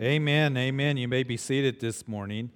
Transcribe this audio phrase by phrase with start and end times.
[0.00, 0.56] Amen.
[0.56, 0.96] Amen.
[0.96, 2.50] You may be seated this morning.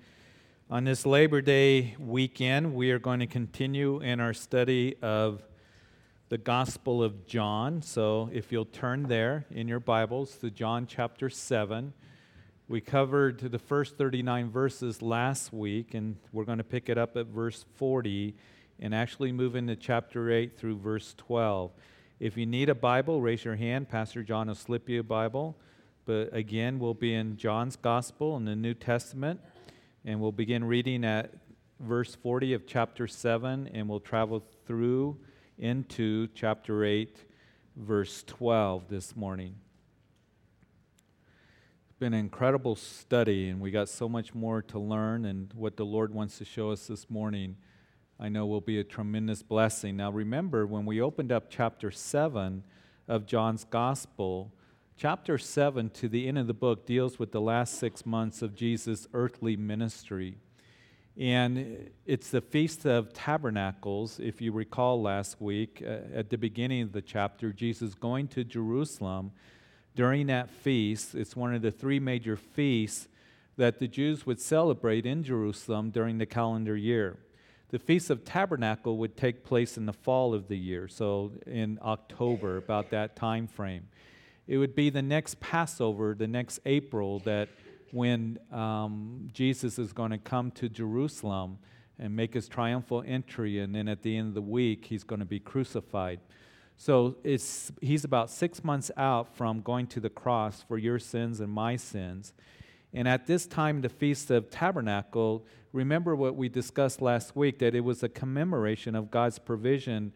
[0.70, 5.42] On this Labor Day weekend, we are going to continue in our study of
[6.30, 7.82] the Gospel of John.
[7.82, 11.92] So if you'll turn there in your Bibles to John chapter 7.
[12.66, 17.14] We covered the first 39 verses last week, and we're going to pick it up
[17.14, 18.34] at verse 40
[18.80, 21.72] and actually move into chapter 8 through verse 12.
[22.20, 23.90] If you need a Bible, raise your hand.
[23.90, 25.58] Pastor John will slip you a Bible.
[26.06, 29.40] But again, we'll be in John's Gospel in the New Testament,
[30.04, 31.32] and we'll begin reading at
[31.80, 35.16] verse 40 of chapter 7, and we'll travel through
[35.56, 37.24] into chapter 8,
[37.76, 39.54] verse 12 this morning.
[41.88, 45.78] It's been an incredible study, and we got so much more to learn, and what
[45.78, 47.56] the Lord wants to show us this morning,
[48.20, 49.96] I know will be a tremendous blessing.
[49.96, 52.62] Now, remember, when we opened up chapter 7
[53.08, 54.52] of John's Gospel,
[54.96, 58.54] Chapter 7 to the end of the book deals with the last six months of
[58.54, 60.36] Jesus' earthly ministry.
[61.18, 64.20] And it's the Feast of Tabernacles.
[64.20, 68.44] If you recall last week, uh, at the beginning of the chapter, Jesus going to
[68.44, 69.32] Jerusalem
[69.96, 71.16] during that feast.
[71.16, 73.08] It's one of the three major feasts
[73.56, 77.18] that the Jews would celebrate in Jerusalem during the calendar year.
[77.70, 81.80] The Feast of Tabernacle would take place in the fall of the year, so in
[81.82, 83.88] October, about that time frame
[84.46, 87.48] it would be the next Passover, the next April, that
[87.92, 91.58] when um, Jesus is going to come to Jerusalem
[91.98, 95.20] and make his triumphal entry, and then at the end of the week, he's going
[95.20, 96.20] to be crucified.
[96.76, 101.40] So it's, he's about six months out from going to the cross for your sins
[101.40, 102.32] and my sins.
[102.92, 107.74] And at this time, the Feast of Tabernacle, remember what we discussed last week that
[107.74, 110.12] it was a commemoration of God's provision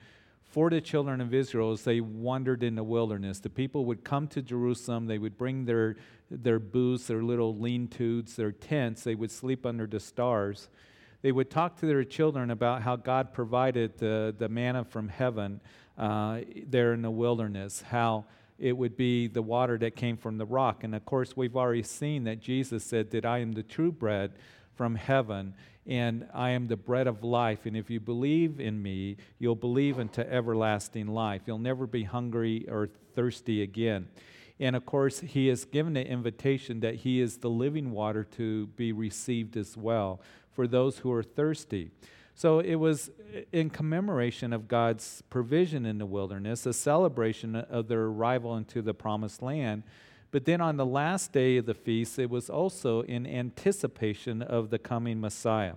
[0.48, 3.38] for the children of Israel as they wandered in the wilderness.
[3.38, 5.96] The people would come to Jerusalem, they would bring their,
[6.30, 10.68] their booths, their little lean tos, their tents, they would sleep under the stars.
[11.20, 15.60] They would talk to their children about how God provided the, the manna from heaven
[15.98, 18.24] uh, there in the wilderness, how
[18.58, 20.82] it would be the water that came from the rock.
[20.84, 24.32] And of course, we've already seen that Jesus said that I am the true bread
[24.74, 25.54] from heaven
[25.88, 27.64] and I am the bread of life.
[27.64, 31.42] And if you believe in me, you'll believe into everlasting life.
[31.46, 34.08] You'll never be hungry or thirsty again.
[34.60, 38.66] And of course, he has given the invitation that he is the living water to
[38.68, 40.20] be received as well
[40.52, 41.90] for those who are thirsty.
[42.34, 43.10] So it was
[43.52, 48.94] in commemoration of God's provision in the wilderness, a celebration of their arrival into the
[48.94, 49.84] promised land
[50.30, 54.70] but then on the last day of the feast, it was also in anticipation of
[54.70, 55.74] the coming Messiah.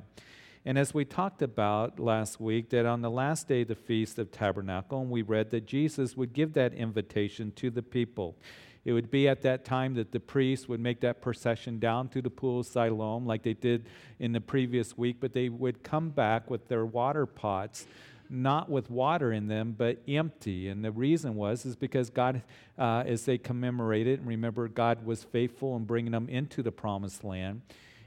[0.63, 4.19] And as we talked about last week, that on the last day of the Feast
[4.19, 8.37] of Tabernacle, and we read that Jesus would give that invitation to the people.
[8.85, 12.21] It would be at that time that the priests would make that procession down to
[12.21, 13.87] the pool of Siloam, like they did
[14.19, 17.85] in the previous week, but they would come back with their water pots
[18.31, 20.69] not with water in them, but empty.
[20.69, 22.41] And the reason was is because God,
[22.79, 27.23] uh, as they commemorated and remember, God was faithful in bringing them into the promised
[27.23, 27.61] land.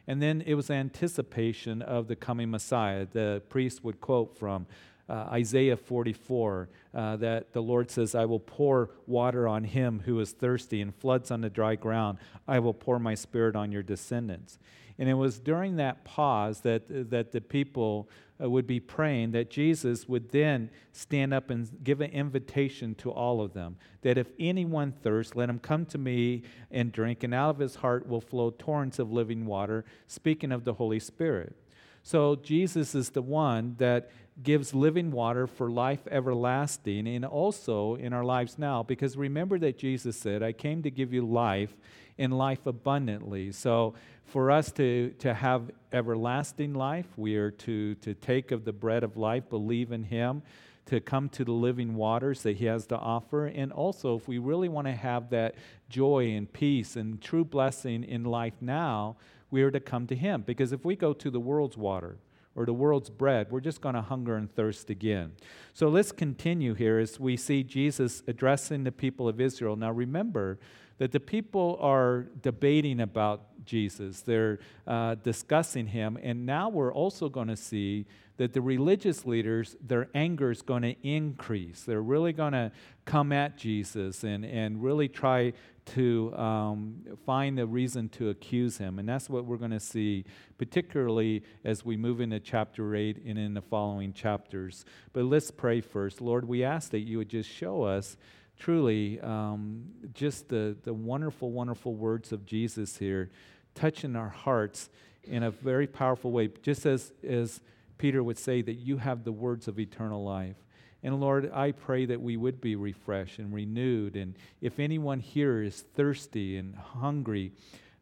[0.07, 3.07] And then it was anticipation of the coming Messiah.
[3.11, 4.67] The priest would quote from
[5.09, 10.19] uh, Isaiah 44 uh, that the Lord says, I will pour water on him who
[10.21, 12.19] is thirsty and floods on the dry ground.
[12.49, 14.59] I will pour my spirit on your descendants.
[14.99, 18.09] And it was during that pause that, that the people
[18.43, 23.11] uh, would be praying that Jesus would then stand up and give an invitation to
[23.11, 27.33] all of them that if anyone thirsts, let him come to me and drink, and
[27.33, 31.57] out of his heart will flow torrents of living water, speaking of the Holy Spirit.
[32.03, 34.11] So Jesus is the one that
[34.43, 39.79] gives living water for life everlasting and also in our lives now because remember that
[39.79, 41.75] Jesus said, I came to give you life
[42.19, 43.53] in life abundantly.
[43.53, 43.95] So
[44.25, 49.05] for us to, to have everlasting life, we are to, to take of the bread
[49.05, 50.43] of life, believe in Him,
[50.87, 53.47] to come to the living waters that He has to offer.
[53.47, 55.55] And also, if we really want to have that
[55.89, 59.17] joy and peace and true blessing in life now,
[59.51, 60.43] we are to come to Him.
[60.43, 62.19] Because if we go to the world's water,
[62.57, 65.33] or the world's bread, we're just going to hunger and thirst again.
[65.73, 69.77] So let's continue here as we see Jesus addressing the people of Israel.
[69.77, 70.59] Now remember
[70.99, 77.29] that the people are debating about Jesus, they're uh, discussing him, and now we're also
[77.29, 78.07] going to see
[78.37, 81.83] that the religious leaders, their anger is going to increase.
[81.83, 82.73] They're really going to
[83.05, 85.53] come at Jesus and, and really try
[85.87, 88.99] to um, find a reason to accuse him.
[88.99, 90.25] And that's what we're going to see,
[90.59, 94.85] particularly as we move into chapter 8 and in the following chapters.
[95.13, 96.21] But let's pray first.
[96.21, 98.17] Lord, we ask that you would just show us
[98.59, 103.31] truly um, just the, the wonderful, wonderful words of Jesus here,
[103.75, 104.89] touching our hearts
[105.25, 107.61] in a very powerful way, just as, as
[107.99, 110.57] Peter would say that you have the words of eternal life.
[111.05, 114.17] And Lord, I pray that we would be refreshed and renewed.
[114.17, 117.53] And if anyone here is thirsty and hungry,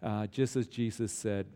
[0.01, 1.47] uh, just as Jesus said,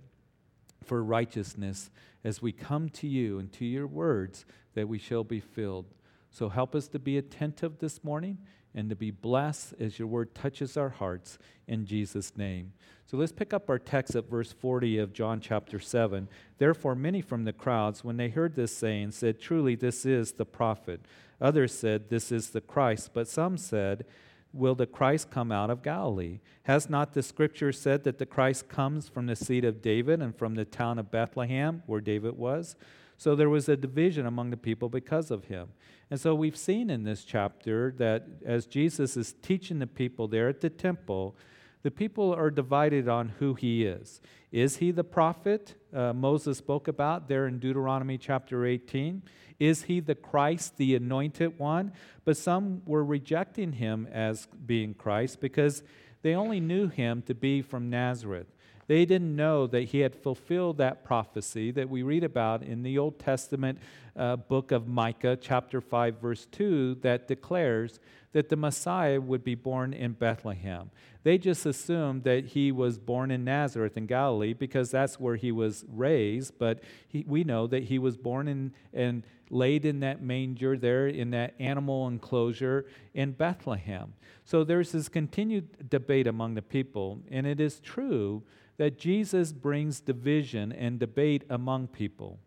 [0.84, 1.90] for righteousness,
[2.24, 4.44] as we come to you and to your words,
[4.74, 5.86] that we shall be filled.
[6.30, 8.38] So help us to be attentive this morning
[8.74, 11.38] and to be blessed as your word touches our hearts
[11.68, 12.72] in Jesus' name.
[13.06, 16.28] So let's pick up our text at verse 40 of John chapter 7.
[16.58, 20.44] Therefore, many from the crowds, when they heard this saying, said, Truly, this is the
[20.44, 21.00] prophet.
[21.40, 23.10] Others said, This is the Christ.
[23.12, 24.04] But some said,
[24.52, 26.40] Will the Christ come out of Galilee?
[26.62, 30.36] Has not the scripture said that the Christ comes from the seed of David and
[30.36, 32.74] from the town of Bethlehem, where David was?
[33.18, 35.68] So there was a division among the people because of him.
[36.10, 40.48] And so we've seen in this chapter that as Jesus is teaching the people there
[40.48, 41.36] at the temple,
[41.82, 44.20] the people are divided on who he is.
[44.52, 49.22] Is he the prophet uh, Moses spoke about there in Deuteronomy chapter 18?
[49.58, 51.92] Is he the Christ, the anointed one?
[52.24, 55.82] But some were rejecting him as being Christ because
[56.22, 58.48] they only knew him to be from Nazareth.
[58.88, 62.98] They didn't know that he had fulfilled that prophecy that we read about in the
[62.98, 63.78] Old Testament
[64.14, 67.98] uh, book of Micah, chapter 5, verse 2, that declares
[68.36, 70.90] that the Messiah would be born in Bethlehem.
[71.22, 75.50] They just assumed that he was born in Nazareth in Galilee because that's where he
[75.50, 80.20] was raised, but he, we know that he was born in, and laid in that
[80.20, 82.84] manger there in that animal enclosure
[83.14, 84.12] in Bethlehem.
[84.44, 88.42] So there's this continued debate among the people, and it is true
[88.76, 92.38] that Jesus brings division and debate among people.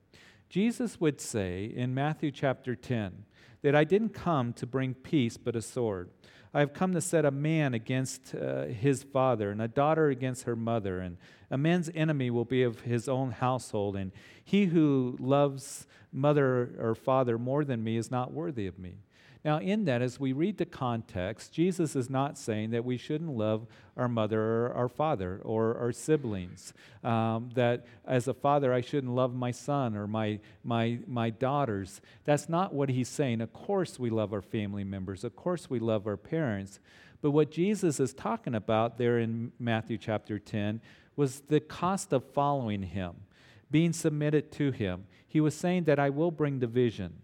[0.50, 3.26] Jesus would say in Matthew chapter 10
[3.62, 6.10] that I didn't come to bring peace but a sword.
[6.54, 10.44] I have come to set a man against uh, his father, and a daughter against
[10.44, 11.18] her mother, and
[11.52, 14.12] a man's enemy will be of his own household, and
[14.44, 18.96] he who loves mother or father more than me is not worthy of me.
[19.46, 23.32] Now, in that, as we read the context, Jesus is not saying that we shouldn't
[23.32, 26.74] love our mother or our father or our siblings.
[27.06, 32.02] Um, that as a father, I shouldn't love my son or my, my, my daughters.
[32.26, 33.40] That's not what he's saying.
[33.40, 36.80] Of course, we love our family members, of course, we love our parents.
[37.22, 40.82] But what Jesus is talking about there in Matthew chapter 10
[41.16, 43.14] was the cost of following him,
[43.72, 45.06] being submitted to him.
[45.28, 47.22] He was saying that I will bring division.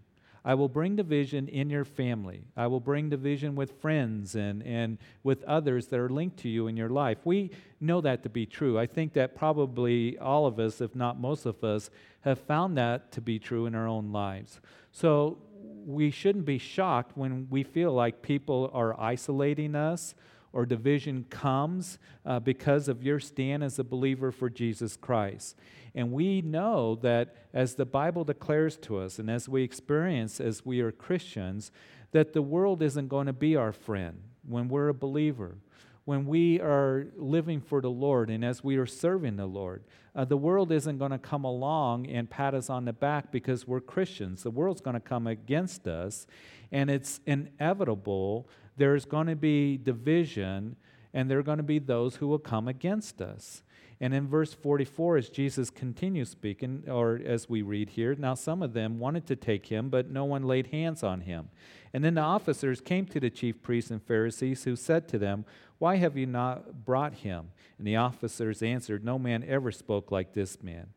[0.47, 2.43] I will bring division in your family.
[2.55, 6.67] I will bring division with friends and, and with others that are linked to you
[6.67, 7.17] in your life.
[7.25, 7.49] We
[7.81, 8.77] know that to be true.
[8.77, 11.89] I think that probably all of us, if not most of us,
[12.21, 14.61] have found that to be true in our own lives.
[14.91, 15.39] So
[15.83, 20.13] we shouldn't be shocked when we feel like people are isolating us
[20.55, 25.57] or division comes uh, because of your stand as a believer for Jesus Christ.
[25.93, 30.65] And we know that as the Bible declares to us and as we experience as
[30.65, 31.71] we are Christians,
[32.11, 35.57] that the world isn't going to be our friend when we're a believer.
[36.05, 39.83] When we are living for the Lord and as we are serving the Lord,
[40.15, 43.67] uh, the world isn't going to come along and pat us on the back because
[43.67, 44.43] we're Christians.
[44.43, 46.27] The world's going to come against us,
[46.71, 48.47] and it's inevitable
[48.77, 50.75] there's going to be division,
[51.13, 53.63] and there are going to be those who will come against us.
[54.01, 58.61] And in verse 44, as Jesus continues speaking, or as we read here, now some
[58.61, 61.49] of them wanted to take him, but no one laid hands on him.
[61.93, 65.45] And then the officers came to the chief priests and Pharisees, who said to them,
[65.77, 67.51] Why have you not brought him?
[67.77, 70.87] And the officers answered, No man ever spoke like this man.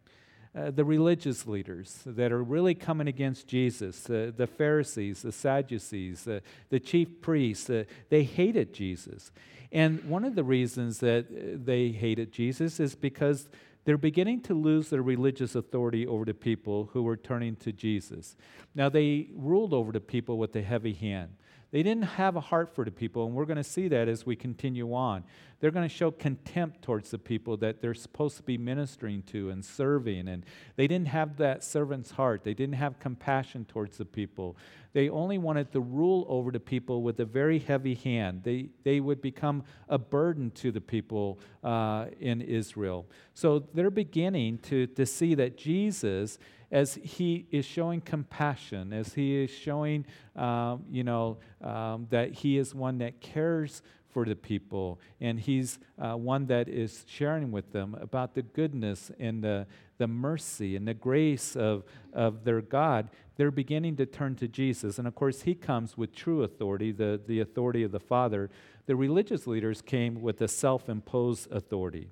[0.54, 6.26] Uh, the religious leaders that are really coming against Jesus, uh, the Pharisees, the Sadducees,
[6.26, 6.40] uh,
[6.70, 9.30] the chief priests, uh, they hated Jesus.
[9.70, 13.48] And one of the reasons that uh, they hated Jesus is because
[13.84, 18.36] they're beginning to lose their religious authority over the people who were turning to Jesus.
[18.74, 21.36] Now, they ruled over the people with a heavy hand.
[21.70, 24.25] They didn't have a heart for the people, and we're going to see that as
[24.25, 25.25] we continue on.
[25.60, 29.50] They're going to show contempt towards the people that they're supposed to be ministering to
[29.50, 30.28] and serving.
[30.28, 30.46] And
[30.76, 32.44] they didn't have that servant's heart.
[32.44, 34.56] They didn't have compassion towards the people.
[34.92, 38.44] They only wanted to rule over the people with a very heavy hand.
[38.44, 43.06] They, they would become a burden to the people uh, in Israel.
[43.34, 46.38] So they're beginning to, to see that Jesus
[46.70, 50.04] as he is showing compassion, as he is showing,
[50.37, 55.00] um, you know, um, that he is one that cares for the people.
[55.20, 59.66] And he's uh, one that is sharing with them about the goodness and the,
[59.98, 63.10] the mercy and the grace of, of their God.
[63.37, 64.98] They're beginning to turn to Jesus.
[64.98, 68.50] And of course, he comes with true authority, the, the authority of the Father.
[68.87, 72.08] The religious leaders came with a self imposed authority.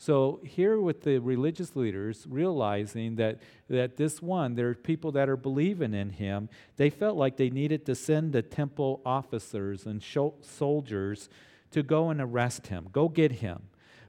[0.00, 3.38] So here with the religious leaders realizing that,
[3.68, 7.50] that this one, there are people that are believing in him, they felt like they
[7.50, 10.02] needed to send the temple officers and
[10.40, 11.28] soldiers
[11.72, 13.64] to go and arrest him, go get him.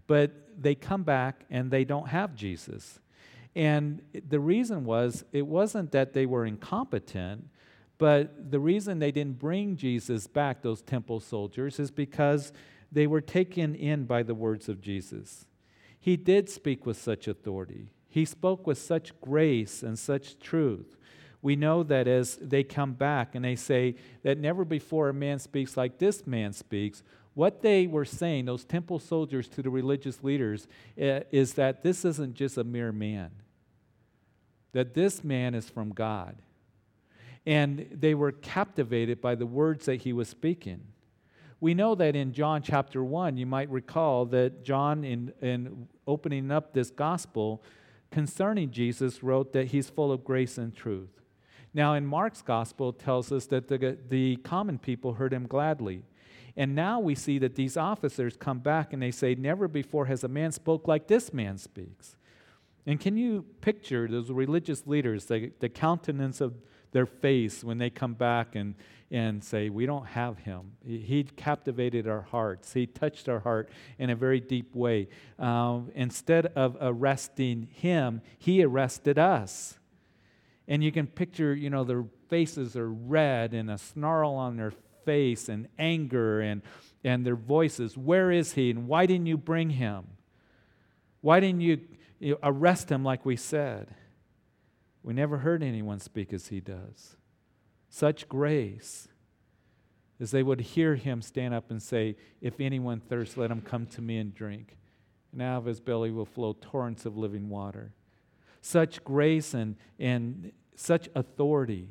[0.08, 3.02] But they come back and they don't have Jesus.
[3.54, 7.50] And the reason was, it wasn't that they were incompetent,
[7.98, 12.54] but the reason they didn't bring Jesus back, those temple soldiers, is because
[12.94, 15.48] they were taken in by the words of Jesus.
[16.02, 17.92] He did speak with such authority.
[18.10, 20.98] He spoke with such grace and such truth.
[21.44, 25.40] We know that as they come back and they say that never before a man
[25.40, 27.04] speaks like this man speaks,
[27.36, 30.68] what they were saying, those temple soldiers to the religious leaders,
[30.98, 33.32] eh, is that this isn't just a mere man,
[34.74, 36.36] that this man is from God.
[37.46, 40.82] And they were captivated by the words that he was speaking.
[41.62, 46.50] We know that in John chapter 1, you might recall that John, in, in opening
[46.50, 47.64] up this gospel
[48.10, 51.22] concerning Jesus, wrote that he's full of grace and truth.
[51.72, 56.02] Now, in Mark's gospel, tells us that the, the common people heard him gladly.
[56.58, 60.24] And now we see that these officers come back and they say, Never before has
[60.24, 62.16] a man spoke like this man speaks.
[62.88, 66.56] And can you picture those religious leaders, the, the countenance of
[66.92, 68.76] their face when they come back and,
[69.10, 70.74] and say, We don't have him.
[70.86, 75.08] He captivated our hearts, he touched our heart in a very deep way.
[75.40, 79.78] Um, instead of arresting him, he arrested us.
[80.68, 84.72] And you can picture, you know, their faces are red and a snarl on their
[85.06, 86.62] face and anger and,
[87.04, 87.98] and their voices.
[87.98, 88.70] Where is he?
[88.70, 90.06] And why didn't you bring him?
[91.22, 91.82] Why didn't you,
[92.44, 93.96] arrest him like we said?
[95.04, 97.16] We never heard anyone speak as he does.
[97.90, 99.08] Such grace
[100.20, 103.88] as they would hear him stand up and say, If anyone thirsts, let him come
[103.88, 104.78] to me and drink.
[105.32, 107.94] And out of his belly will flow torrents of living water.
[108.62, 111.90] Such grace and, and such authority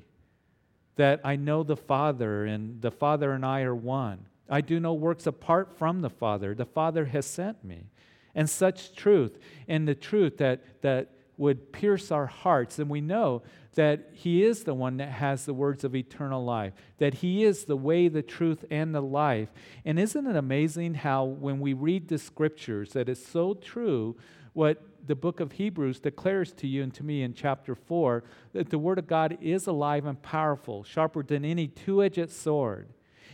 [0.97, 4.26] that I know the Father, and the Father and I are one.
[4.49, 6.55] I do no works apart from the Father.
[6.55, 7.87] The Father has sent me.
[8.35, 12.78] And such truth, and the truth that, that would pierce our hearts.
[12.78, 13.42] And we know
[13.75, 17.64] that He is the one that has the words of eternal life, that He is
[17.64, 19.49] the way, the truth, and the life.
[19.87, 24.16] And isn't it amazing how, when we read the scriptures, that it's so true
[24.52, 28.68] what the book of Hebrews declares to you and to me in chapter 4 that
[28.68, 32.88] the Word of God is alive and powerful, sharper than any two edged sword.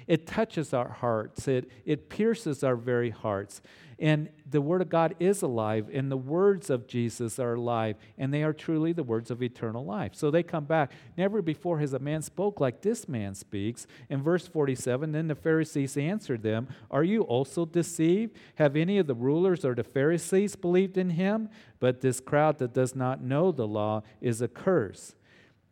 [0.06, 3.60] It touches our hearts, it, it pierces our very hearts.
[3.98, 8.32] And the Word of God is alive, and the words of Jesus are alive, and
[8.32, 10.12] they are truly the words of eternal life.
[10.14, 10.92] So they come back.
[11.16, 13.86] Never before has a man spoke like this man speaks.
[14.10, 18.36] In verse 47, then the Pharisees answered them, Are you also deceived?
[18.56, 21.48] Have any of the rulers or the Pharisees believed in him?
[21.80, 25.14] But this crowd that does not know the law is a curse.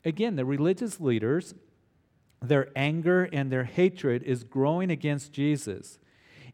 [0.02, 1.54] Again, the religious leaders,
[2.48, 5.98] their anger and their hatred is growing against Jesus.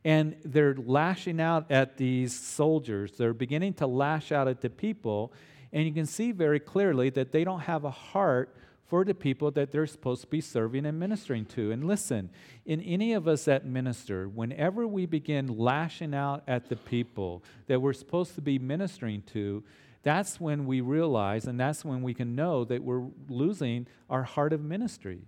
[0.05, 3.13] And they're lashing out at these soldiers.
[3.13, 5.33] They're beginning to lash out at the people.
[5.73, 8.57] And you can see very clearly that they don't have a heart
[8.91, 11.71] for the people that they're supposed to be serving and ministering to.
[11.71, 12.29] And listen,
[12.67, 17.81] in any of us that minister, whenever we begin lashing out at the people that
[17.81, 19.63] we're supposed to be ministering to,
[20.03, 24.53] that's when we realize and that's when we can know that we're losing our heart
[24.53, 25.21] of ministry.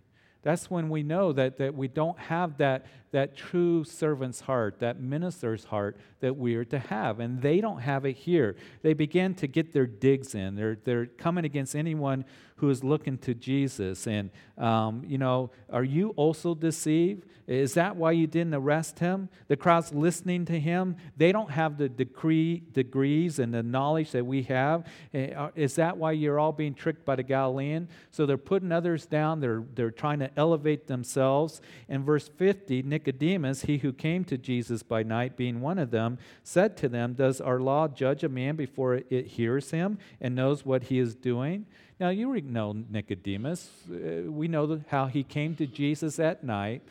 [0.42, 5.00] That's when we know that, that we don't have that, that true servant's heart, that
[5.00, 7.20] minister's heart that we are to have.
[7.20, 8.56] And they don't have it here.
[8.82, 10.56] They begin to get their digs in.
[10.56, 12.24] They're, they're coming against anyone
[12.62, 14.06] who is looking to Jesus.
[14.06, 17.26] And, um, you know, are you also deceived?
[17.48, 19.28] Is that why you didn't arrest him?
[19.48, 20.94] The crowd's listening to him.
[21.16, 24.86] They don't have the decree, degrees and the knowledge that we have.
[25.12, 27.88] Eh, is that why you're all being tricked by the Galilean?
[28.12, 29.40] So they're putting others down.
[29.40, 31.60] They're, they're trying to elevate themselves.
[31.88, 36.18] In verse 50, Nicodemus, he who came to Jesus by night, being one of them,
[36.44, 40.64] said to them, Does our law judge a man before it hears him and knows
[40.64, 41.66] what he is doing?
[42.02, 43.70] Now, you know Nicodemus.
[43.88, 46.82] Uh, we know how he came to Jesus at night,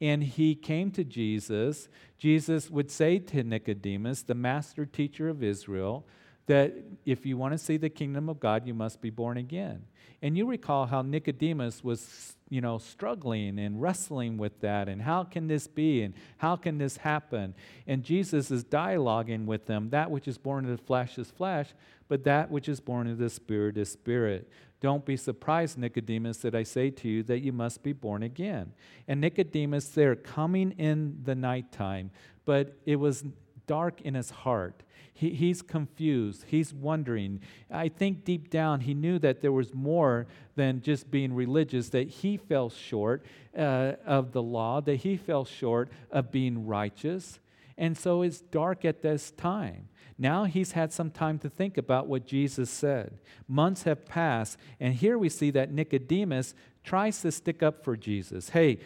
[0.00, 1.88] and he came to Jesus.
[2.18, 6.04] Jesus would say to Nicodemus, the master teacher of Israel,
[6.46, 9.84] that if you want to see the kingdom of God, you must be born again.
[10.22, 15.24] And you recall how Nicodemus was, you know, struggling and wrestling with that and how
[15.24, 17.54] can this be and how can this happen?
[17.86, 19.90] And Jesus is dialoguing with them.
[19.90, 21.68] That which is born of the flesh is flesh,
[22.08, 24.50] but that which is born of the spirit is spirit.
[24.80, 28.72] Don't be surprised, Nicodemus, that I say to you that you must be born again.
[29.08, 32.10] And Nicodemus there coming in the nighttime,
[32.44, 33.24] but it was
[33.66, 34.82] dark in his heart.
[35.18, 36.44] He, he's confused.
[36.46, 37.40] He's wondering.
[37.70, 42.08] I think deep down he knew that there was more than just being religious, that
[42.08, 43.24] he fell short
[43.56, 47.40] uh, of the law, that he fell short of being righteous.
[47.78, 49.88] And so it's dark at this time.
[50.18, 53.18] Now he's had some time to think about what Jesus said.
[53.48, 56.54] Months have passed, and here we see that Nicodemus
[56.84, 58.50] tries to stick up for Jesus.
[58.50, 58.80] Hey,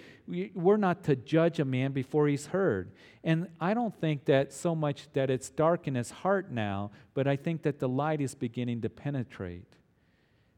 [0.54, 2.92] we're not to judge a man before he's heard.
[3.24, 7.26] And I don't think that so much that it's dark in his heart now, but
[7.26, 9.76] I think that the light is beginning to penetrate.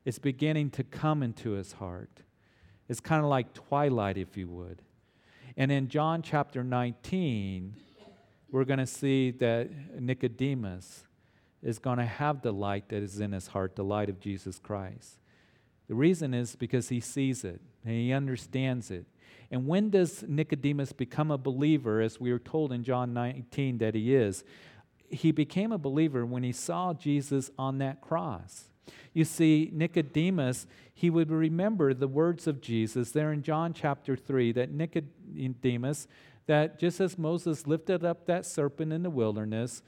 [0.04, 2.22] It's beginning to come into his heart.
[2.88, 4.82] It's kind of like twilight, if you would.
[5.56, 7.74] And in John chapter 19,
[8.50, 11.04] we're going to see that Nicodemus
[11.62, 14.58] is going to have the light that is in his heart, the light of Jesus
[14.58, 15.18] Christ.
[15.88, 19.06] The reason is because he sees it and he understands it.
[19.52, 23.94] And when does Nicodemus become a believer, as we are told in John 19 that
[23.94, 24.44] he is?
[25.10, 28.70] He became a believer when he saw Jesus on that cross.
[29.12, 34.52] You see, Nicodemus, he would remember the words of Jesus there in John chapter 3
[34.52, 36.08] that Nicodemus,
[36.46, 39.82] that just as Moses lifted up that serpent in the wilderness,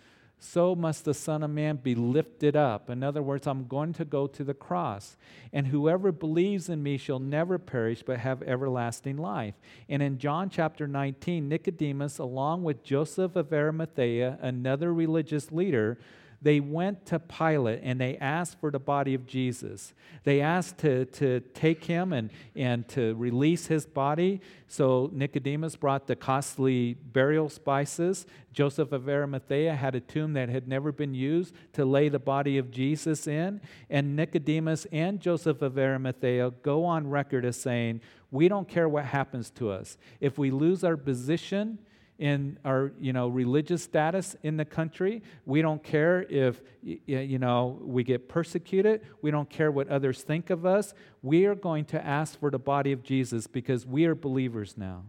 [0.45, 2.91] so must the Son of Man be lifted up.
[2.91, 5.17] In other words, I'm going to go to the cross.
[5.53, 9.55] And whoever believes in me shall never perish, but have everlasting life.
[9.89, 15.99] And in John chapter 19, Nicodemus, along with Joseph of Arimathea, another religious leader,
[16.45, 19.95] they went to Pilate and they asked for the body of Jesus.
[20.25, 24.43] They asked to, to take him and, and to release his body.
[24.69, 28.27] So Nicodemus brought the costly burial spices.
[28.53, 32.59] Joseph of Arimathea had a tomb that had never been used to lay the body
[32.59, 33.63] of Jesus in.
[33.89, 39.07] And Nicodemus and Joseph of Arimathea go on record as saying, We don't care what
[39.07, 39.97] happens to us.
[40.21, 41.79] If we lose our position,
[42.19, 45.23] in our you know religious status in the country.
[45.47, 49.03] We don't care if you know we get persecuted.
[49.21, 50.95] We don't care what others think of us.
[51.23, 55.05] We are going to ask for the body of jesus because we are believers now.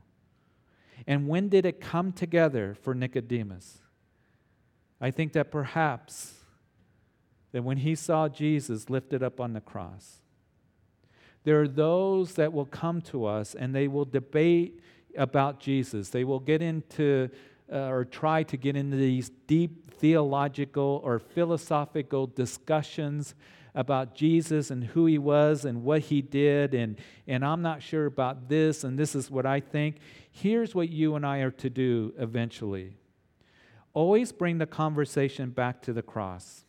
[1.07, 3.79] And when did it come together for nicodemus?
[4.99, 6.33] I think that perhaps
[7.51, 10.21] that when he saw jesus lifted up on the cross
[11.45, 14.81] there are those that will come to us and they will debate
[15.17, 16.09] about Jesus.
[16.09, 17.29] They will get into
[17.71, 23.33] uh, or try to get into these deep theological or philosophical discussions
[23.73, 26.97] about Jesus and who he was and what he did, and,
[27.27, 29.97] and I'm not sure about this, and this is what I think.
[30.31, 32.97] Here's what you and I are to do eventually
[33.95, 36.64] always bring the conversation back to the cross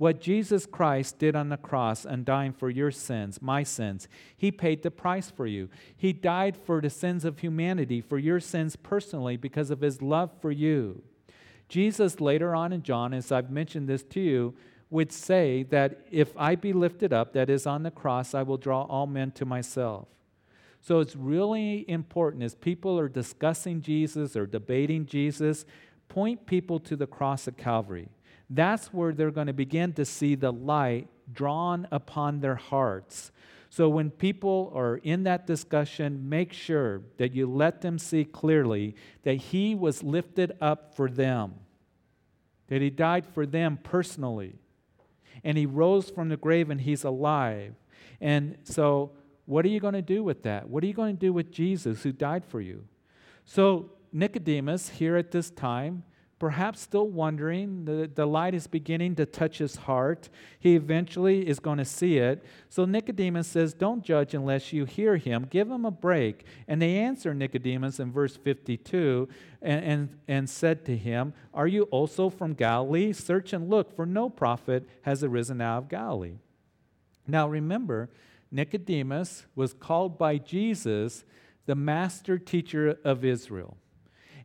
[0.00, 4.08] what Jesus Christ did on the cross and dying for your sins, my sins.
[4.34, 5.68] He paid the price for you.
[5.94, 10.30] He died for the sins of humanity, for your sins personally, because of his love
[10.40, 11.02] for you.
[11.68, 14.54] Jesus, later on in John, as I've mentioned this to you,
[14.88, 18.56] would say that if I be lifted up, that is on the cross, I will
[18.56, 20.08] draw all men to myself.
[20.80, 25.66] So it's really important as people are discussing Jesus or debating Jesus,
[26.08, 28.08] point people to the cross of Calvary
[28.50, 33.30] that's where they're going to begin to see the light drawn upon their hearts.
[33.70, 38.96] So when people are in that discussion, make sure that you let them see clearly
[39.22, 41.54] that He was lifted up for them,
[42.66, 44.56] that He died for them personally,
[45.44, 47.74] and He rose from the grave and He's alive.
[48.20, 49.12] And so,
[49.46, 50.68] what are you going to do with that?
[50.68, 52.84] What are you going to do with Jesus who died for you?
[53.44, 56.02] So, Nicodemus, here at this time,
[56.40, 57.84] perhaps still wondering.
[57.84, 60.30] The, the light is beginning to touch his heart.
[60.58, 62.42] He eventually is going to see it.
[62.70, 65.46] So Nicodemus says, Don't judge unless you hear him.
[65.48, 66.44] Give him a break.
[66.66, 69.28] And they answer Nicodemus in verse 52
[69.60, 73.12] and, and, and said to him, Are you also from Galilee?
[73.12, 76.38] Search and look, for no prophet has arisen out of Galilee.
[77.28, 78.08] Now remember,
[78.50, 81.22] Nicodemus was called by Jesus
[81.66, 83.76] the master teacher of Israel.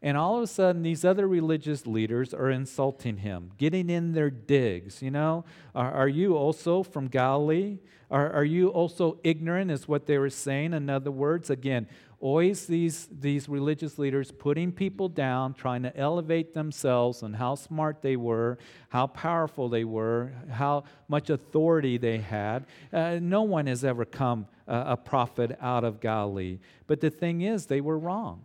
[0.06, 4.30] And all of a sudden, these other religious leaders are insulting him, getting in their
[4.30, 5.02] digs.
[5.02, 7.80] You know, are, are you also from Galilee?
[8.10, 10.74] Are, are you also ignorant, is what they were saying?
[10.74, 11.88] In other words, again,
[12.26, 18.02] Always these, these religious leaders putting people down, trying to elevate themselves and how smart
[18.02, 18.58] they were,
[18.90, 22.66] how powerful they were, how much authority they had.
[22.92, 26.58] Uh, no one has ever come uh, a prophet out of Galilee.
[26.88, 28.42] But the thing is, they were wrong.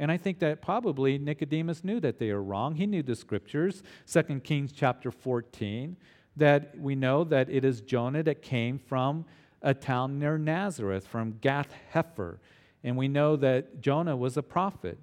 [0.00, 2.74] And I think that probably Nicodemus knew that they are wrong.
[2.74, 5.94] He knew the scriptures, 2 Kings chapter 14,
[6.36, 9.26] that we know that it is Jonah that came from
[9.60, 12.38] a town near Nazareth, from Gath Hepher.
[12.82, 14.98] And we know that Jonah was a prophet.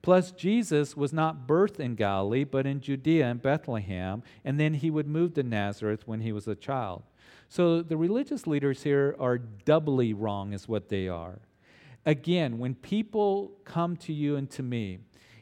[0.00, 4.90] Plus, Jesus was not birthed in Galilee, but in Judea and Bethlehem, and then he
[4.90, 7.02] would move to Nazareth when he was a child.
[7.50, 11.40] So the religious leaders here are doubly wrong, is what they are.
[12.08, 15.00] Again, when people come to you and to me,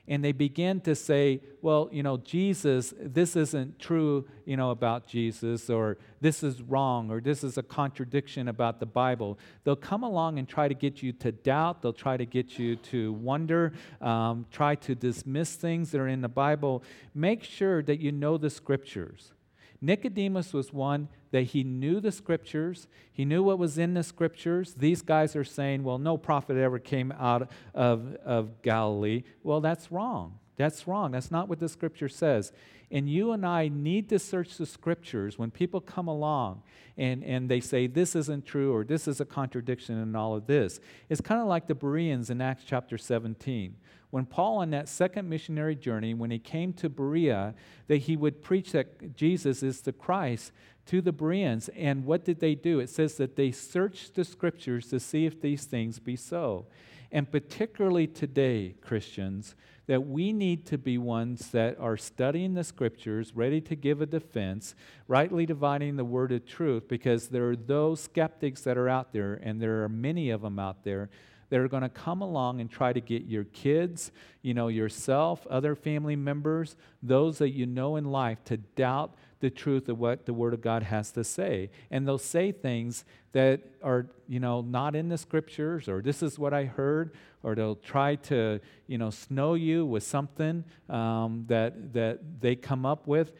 [0.08, 5.06] and they begin to say, well, you know, Jesus, this isn't true, you know, about
[5.06, 9.38] Jesus, or this is wrong, or this is a contradiction about the Bible.
[9.62, 11.82] They'll come along and try to get you to doubt.
[11.82, 16.20] They'll try to get you to wonder, um, try to dismiss things that are in
[16.20, 16.82] the Bible.
[17.14, 19.32] Make sure that you know the scriptures.
[19.80, 24.74] Nicodemus was one that he knew the scriptures, he knew what was in the scriptures.
[24.74, 29.24] These guys are saying, well, no prophet ever came out of, of Galilee.
[29.42, 30.38] Well, that's wrong.
[30.56, 31.12] That's wrong.
[31.12, 32.52] That's not what the scripture says.
[32.90, 36.62] And you and I need to search the scriptures when people come along
[36.96, 40.46] and, and they say this isn't true or this is a contradiction in all of
[40.46, 40.80] this.
[41.08, 43.76] It's kind of like the Bereans in Acts chapter 17
[44.16, 47.54] when Paul, on that second missionary journey, when he came to Berea,
[47.86, 50.52] that he would preach that Jesus is the Christ
[50.86, 51.68] to the Bereans.
[51.76, 52.80] And what did they do?
[52.80, 56.64] It says that they searched the scriptures to see if these things be so.
[57.12, 59.54] And particularly today, Christians,
[59.86, 64.06] that we need to be ones that are studying the scriptures, ready to give a
[64.06, 64.74] defense,
[65.08, 69.34] rightly dividing the word of truth, because there are those skeptics that are out there,
[69.34, 71.10] and there are many of them out there
[71.50, 74.10] that are going to come along and try to get your kids,
[74.42, 79.50] you know, yourself, other family members, those that you know in life to doubt the
[79.50, 81.70] truth of what the Word of God has to say.
[81.90, 86.38] And they'll say things that are, you know, not in the scriptures, or this is
[86.38, 91.92] what I heard, or they'll try to, you know, snow you with something um, that,
[91.92, 93.32] that they come up with.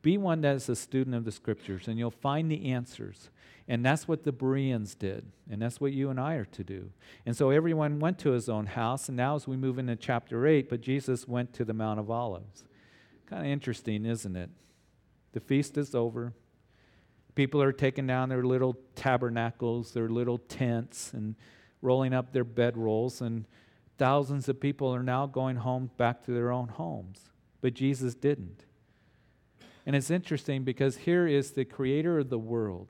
[0.00, 3.30] Be one that is a student of the scriptures, and you'll find the answers.
[3.68, 5.30] And that's what the Bereans did.
[5.50, 6.90] And that's what you and I are to do.
[7.24, 9.08] And so everyone went to his own house.
[9.08, 12.10] And now, as we move into chapter 8, but Jesus went to the Mount of
[12.10, 12.64] Olives.
[13.26, 14.50] Kind of interesting, isn't it?
[15.32, 16.34] The feast is over.
[17.34, 21.36] People are taking down their little tabernacles, their little tents, and
[21.80, 23.20] rolling up their bedrolls.
[23.20, 23.46] And
[23.96, 27.30] thousands of people are now going home back to their own homes.
[27.60, 28.64] But Jesus didn't.
[29.86, 32.88] And it's interesting because here is the creator of the world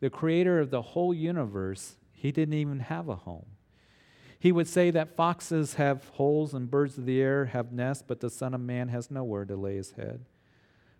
[0.00, 3.46] the creator of the whole universe, he didn't even have a home.
[4.38, 8.20] He would say that foxes have holes and birds of the air have nests, but
[8.20, 10.26] the Son of Man has nowhere to lay his head.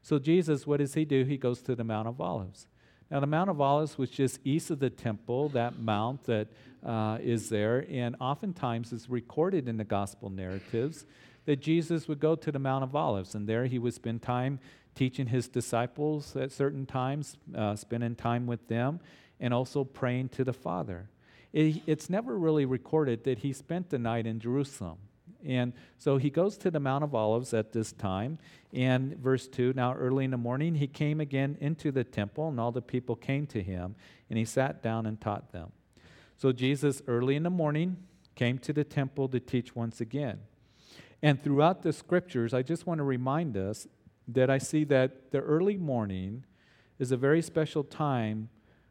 [0.00, 1.24] So, Jesus, what does he do?
[1.24, 2.66] He goes to the Mount of Olives.
[3.10, 6.48] Now, the Mount of Olives was just east of the temple, that mount that
[6.84, 11.04] uh, is there, and oftentimes is recorded in the gospel narratives
[11.44, 14.58] that Jesus would go to the Mount of Olives, and there he would spend time
[14.94, 19.00] teaching his disciples at certain times, uh, spending time with them,
[19.40, 21.08] and also praying to the Father.
[21.52, 24.98] It, it's never really recorded that he spent the night in Jerusalem.
[25.44, 28.38] And so he goes to the Mount of Olives at this time.
[28.72, 32.58] And verse 2 Now early in the morning, he came again into the temple, and
[32.58, 33.94] all the people came to him,
[34.30, 35.72] and he sat down and taught them.
[36.36, 37.96] So Jesus, early in the morning,
[38.34, 40.40] came to the temple to teach once again.
[41.22, 43.86] And throughout the scriptures, I just want to remind us
[44.28, 46.44] that I see that the early morning
[46.98, 48.48] is a very special time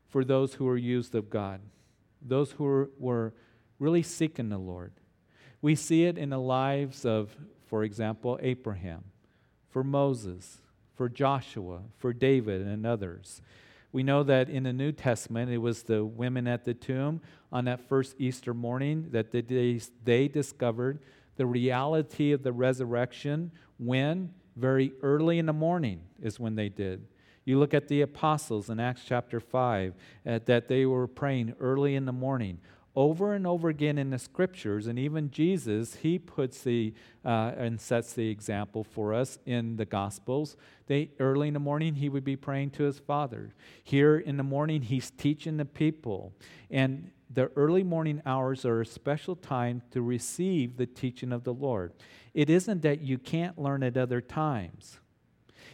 [0.08, 1.62] for those who are used of God,
[2.22, 3.34] those who are, were
[3.80, 4.94] really seeking the Lord.
[5.62, 9.06] We see it in the lives of, for example, Abraham,
[9.70, 10.62] for Moses,
[10.96, 13.42] for Joshua, for David, and others.
[13.92, 17.66] We know that in the New Testament, it was the women at the tomb on
[17.66, 21.00] that first Easter morning that they, they discovered
[21.36, 27.06] the reality of the resurrection when very early in the morning is when they did.
[27.46, 29.94] You look at the apostles in Acts chapter 5,
[30.26, 32.60] uh, that they were praying early in the morning.
[32.96, 36.94] Over and over again in the scriptures, and even Jesus, he puts the
[37.26, 40.56] uh, and sets the example for us in the gospels.
[40.86, 43.56] They early in the morning he would be praying to his father.
[43.84, 46.34] Here in the morning he's teaching the people,
[46.70, 51.54] and the early morning hours are a special time to receive the teaching of the
[51.54, 51.94] Lord.
[52.34, 55.00] It isn't that you can't learn at other times.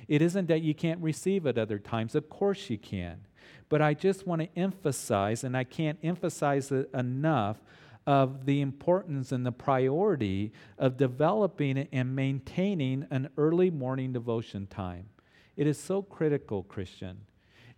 [0.08, 2.15] It isn't that you can't receive at other times.
[2.15, 3.22] Of course you can.
[3.67, 7.58] But I just want to emphasize, and I can't emphasize it enough,
[8.08, 15.06] of the importance and the priority of developing and maintaining an early morning devotion time.
[15.56, 17.19] It is so critical, Christian.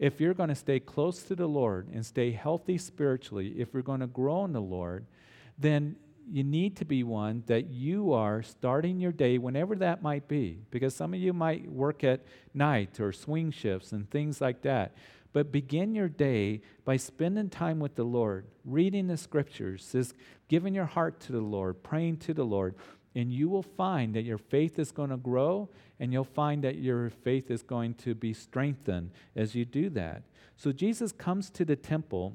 [0.01, 3.83] If you're going to stay close to the Lord and stay healthy spiritually, if you're
[3.83, 5.05] going to grow in the Lord,
[5.59, 5.95] then
[6.27, 10.57] you need to be one that you are starting your day whenever that might be
[10.71, 14.95] because some of you might work at night or swing shifts and things like that.
[15.33, 20.15] But begin your day by spending time with the Lord, reading the scriptures, just
[20.47, 22.73] giving your heart to the Lord, praying to the Lord,
[23.15, 25.69] and you will find that your faith is going to grow
[25.99, 30.23] and you'll find that your faith is going to be strengthened as you do that.
[30.55, 32.33] So Jesus comes to the temple.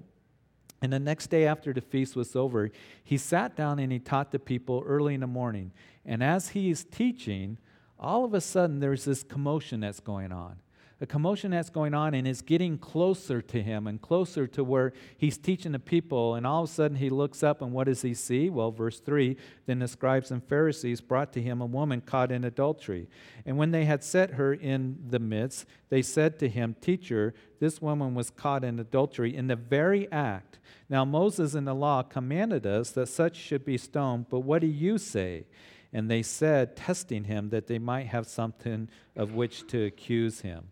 [0.82, 2.70] And the next day after the feast was over,
[3.02, 5.72] he sat down and he taught the people early in the morning.
[6.04, 7.56] And as he is teaching,
[7.98, 10.56] all of a sudden there's this commotion that's going on
[10.98, 14.94] a commotion that's going on and is getting closer to him and closer to where
[15.18, 16.34] he's teaching the people.
[16.34, 18.48] And all of a sudden he looks up and what does he see?
[18.48, 22.44] Well, verse 3 Then the scribes and Pharisees brought to him a woman caught in
[22.44, 23.08] adultery.
[23.44, 27.82] And when they had set her in the midst, they said to him, Teacher, this
[27.82, 30.58] woman was caught in adultery in the very act.
[30.88, 34.66] Now Moses in the law commanded us that such should be stoned, but what do
[34.66, 35.44] you say?
[35.92, 40.68] And they said, testing him, that they might have something of which to accuse him.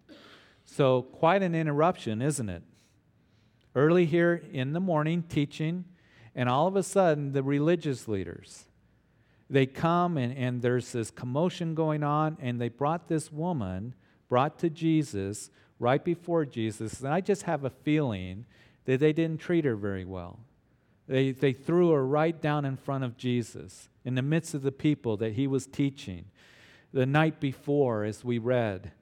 [0.64, 2.62] So, quite an interruption, isn't it?
[3.74, 5.84] Early here in the morning, teaching,
[6.34, 8.64] and all of a sudden, the religious leaders,
[9.48, 13.94] they come and, and there's this commotion going on, and they brought this woman,
[14.28, 17.00] brought to Jesus, right before Jesus.
[17.00, 18.46] And I just have a feeling
[18.84, 20.38] that they didn't treat her very well.
[21.06, 24.72] They, they threw her right down in front of Jesus in the midst of the
[24.72, 26.26] people that he was teaching.
[26.92, 28.92] The night before, as we read,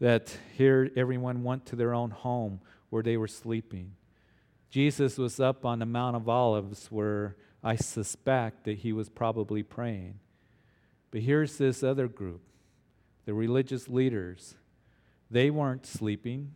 [0.00, 3.92] that here everyone went to their own home where they were sleeping.
[4.70, 9.62] Jesus was up on the Mount of Olives where I suspect that he was probably
[9.62, 10.18] praying.
[11.10, 12.42] But here's this other group,
[13.24, 14.54] the religious leaders.
[15.30, 16.52] They weren't sleeping,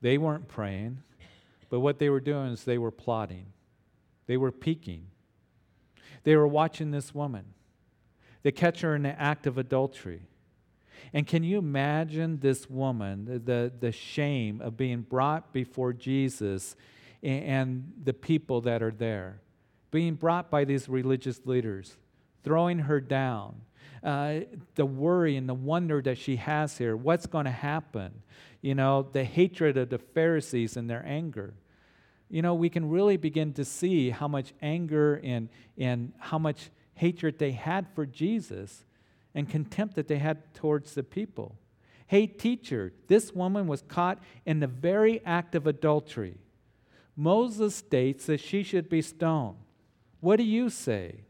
[0.00, 1.02] they weren't praying,
[1.68, 3.46] but what they were doing is they were plotting,
[4.26, 5.06] they were peeking.
[6.24, 7.44] They were watching this woman.
[8.42, 10.22] They catch her in the act of adultery.
[11.12, 16.76] And can you imagine this woman, the, the shame of being brought before Jesus
[17.22, 19.40] and, and the people that are there,
[19.90, 21.96] being brought by these religious leaders,
[22.44, 23.62] throwing her down,
[24.02, 24.40] uh,
[24.76, 28.22] the worry and the wonder that she has here, what's going to happen,
[28.62, 31.54] you know, the hatred of the Pharisees and their anger.
[32.30, 36.70] You know, we can really begin to see how much anger and, and how much
[36.94, 38.84] hatred they had for Jesus
[39.34, 41.56] and contempt that they had towards the people.
[42.06, 46.38] Hey, teacher, this woman was caught in the very act of adultery.
[47.16, 49.56] Moses states that she should be stoned.
[50.20, 51.24] What do you say?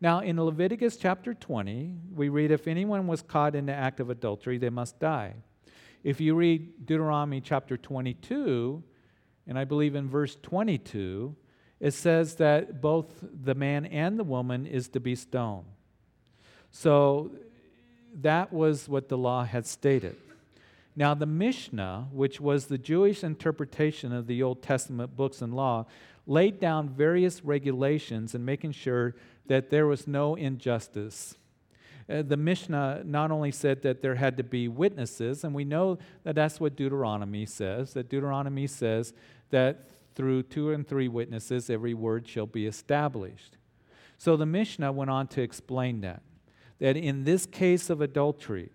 [0.00, 4.10] Now, in Leviticus chapter 20, we read if anyone was caught in the act of
[4.10, 5.34] adultery, they must die.
[6.02, 8.82] If you read Deuteronomy chapter 22,
[9.46, 11.34] and I believe in verse 22,
[11.80, 15.66] it says that both the man and the woman is to be stoned.
[16.70, 17.32] So
[18.20, 20.16] that was what the law had stated.
[20.96, 25.86] Now, the Mishnah, which was the Jewish interpretation of the Old Testament books and law,
[26.26, 29.14] laid down various regulations in making sure
[29.46, 31.34] that there was no injustice.
[32.08, 35.98] Uh, the Mishnah not only said that there had to be witnesses, and we know
[36.24, 39.12] that that's what Deuteronomy says, that Deuteronomy says
[39.50, 43.56] that through two and three witnesses every word shall be established.
[44.18, 46.22] So the Mishnah went on to explain that
[46.78, 48.70] that in this case of adultery,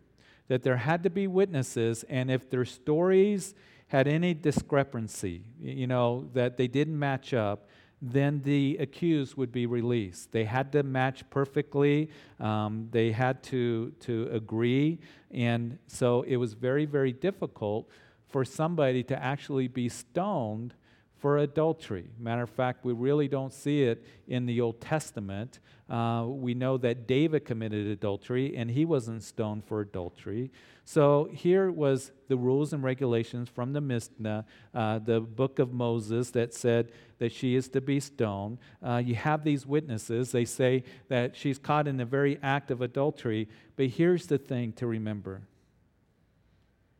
[0.48, 3.54] that there had to be witnesses, and if their stories
[3.88, 7.69] had any discrepancy, you know, that they didn't match up,
[8.02, 10.32] then the accused would be released.
[10.32, 12.10] They had to match perfectly.
[12.40, 15.00] Um, they had to to agree,
[15.32, 17.90] and so it was very very difficult
[18.28, 20.74] for somebody to actually be stoned
[21.20, 22.10] for adultery.
[22.18, 25.60] Matter of fact, we really don't see it in the Old Testament.
[25.90, 30.52] Uh, we know that David committed adultery and he wasn't stoned for adultery.
[30.92, 36.32] So here was the rules and regulations from the Mishnah, uh, the book of Moses,
[36.32, 38.58] that said that she is to be stoned.
[38.82, 40.32] Uh, you have these witnesses.
[40.32, 43.48] They say that she's caught in the very act of adultery.
[43.76, 45.44] But here's the thing to remember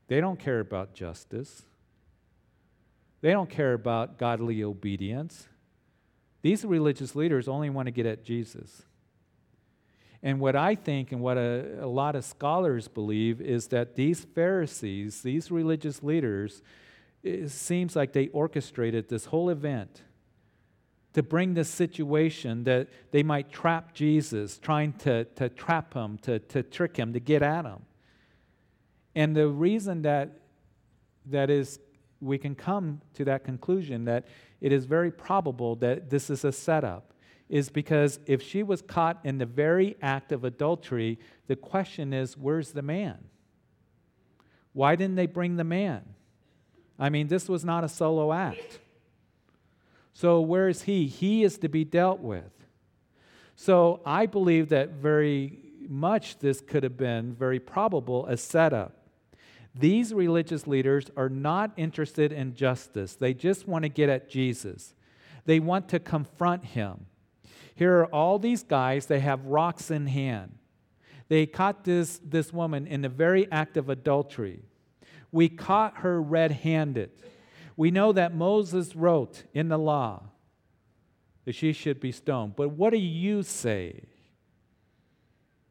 [0.08, 1.64] they don't care about justice.
[3.22, 5.48] They don't care about godly obedience.
[6.44, 8.84] These religious leaders only want to get at Jesus.
[10.22, 14.26] And what I think and what a, a, lot of scholars believe is that these
[14.26, 16.62] Pharisees, these religious leaders,
[17.24, 20.02] it seems like they orchestrated this whole event
[21.14, 26.40] to bring this situation that they might trap Jesus, trying to, to trap him, to,
[26.40, 27.80] to trick him, to get at him.
[29.16, 30.40] And the reason that
[31.26, 31.80] that is
[32.22, 34.26] we can come to that conclusion that
[34.62, 37.14] it is very probable that this is a setup
[37.50, 42.38] is because if she was caught in the very act of adultery, the question is
[42.38, 43.18] where's the man?
[44.74, 46.04] Why didn't they bring the man?
[47.00, 48.80] I mean, this was not a solo act.
[50.14, 51.08] So, where is he?
[51.08, 52.52] He is to be dealt with.
[53.56, 58.96] So, I believe that very much this could have been very probable a setup.
[59.74, 64.94] These religious leaders are not interested in justice, they just want to get at Jesus.
[65.46, 67.06] They want to confront him.
[67.76, 70.58] Here are all these guys, they have rocks in hand.
[71.28, 74.64] They caught this, this woman in the very act of adultery.
[75.32, 77.12] We caught her red handed.
[77.78, 80.24] We know that Moses wrote in the law
[81.46, 82.56] that she should be stoned.
[82.56, 84.02] But what do you say?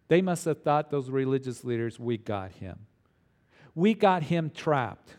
[0.08, 2.86] They must have thought, those religious leaders, we got him.
[3.74, 5.17] We got him trapped.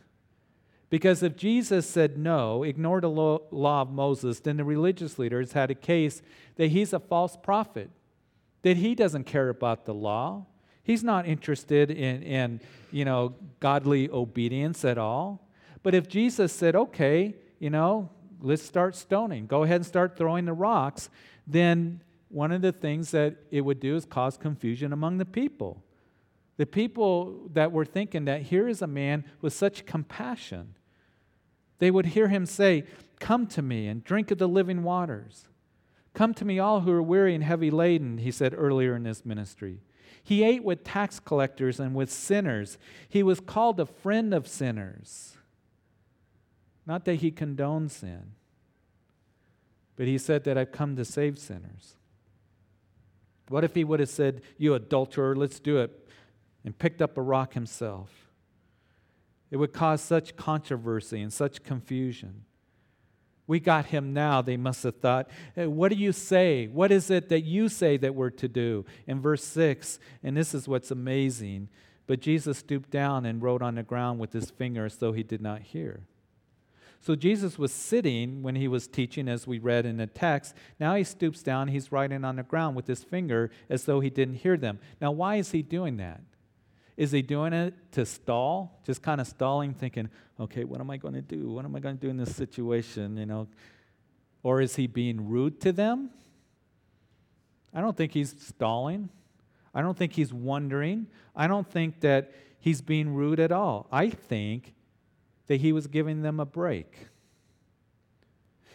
[0.90, 5.70] Because if Jesus said no, ignore the law of Moses, then the religious leaders had
[5.70, 6.22] a case
[6.56, 7.92] that he's a false prophet,
[8.64, 10.46] that he doesn't care about the law.
[10.82, 15.48] He's not interested in, in you know, godly obedience at all.
[15.84, 18.10] But if Jesus said, okay, you know,
[18.42, 21.10] let's start stoning, go ahead and start throwing the rocks,
[21.46, 25.84] then one of the things that it would do is cause confusion among the people.
[26.58, 30.76] The people that were thinking that here is a man with such compassion,
[31.80, 32.84] they would hear him say,
[33.20, 35.48] Come to me and drink of the living waters.
[36.14, 39.26] Come to me, all who are weary and heavy laden, he said earlier in his
[39.26, 39.80] ministry.
[40.24, 42.78] He ate with tax collectors and with sinners.
[43.08, 45.38] He was called a friend of sinners.
[46.86, 48.32] Not that he condones sin,
[49.96, 51.96] but he said that I've come to save sinners.
[53.48, 56.08] What if he would have said, You adulterer, let's do it,
[56.64, 58.29] and picked up a rock himself?
[59.52, 62.44] It would cause such controversy and such confusion.
[63.48, 65.28] We got him now, they must have thought.
[65.56, 66.68] Hey, what do you say?
[66.68, 68.86] What is it that you say that we're to do?
[69.08, 71.70] In verse 6, and this is what's amazing.
[72.06, 75.24] But Jesus stooped down and wrote on the ground with his finger as though he
[75.24, 76.02] did not hear.
[77.02, 80.54] So Jesus was sitting when he was teaching, as we read in the text.
[80.80, 84.10] Now he stoops down, he's writing on the ground with his finger as though he
[84.10, 84.80] didn't hear them.
[85.02, 86.22] Now, why is he doing that?
[87.00, 88.82] Is he doing it to stall?
[88.86, 91.50] Just kind of stalling, thinking, okay, what am I going to do?
[91.50, 93.16] What am I going to do in this situation?
[93.16, 93.48] You know?
[94.44, 96.10] Or is he being rude to them?
[97.74, 99.08] I don't think he's stalling.
[99.74, 101.08] I don't think he's wondering.
[101.34, 103.88] I don't think that he's being rude at all.
[103.94, 104.74] I think
[105.48, 107.08] that he was giving them a break.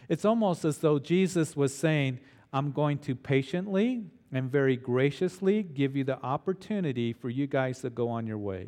[0.08, 2.20] It's almost as though Jesus was saying,
[2.54, 7.88] I'm going to patiently and very graciously give you the opportunity for you guys to
[7.88, 8.66] go on your way,